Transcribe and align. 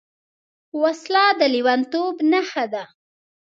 وسله 0.81 1.25
د 1.39 1.41
لېونتوب 1.53 2.15
نښه 2.31 2.65
ده 2.73 2.83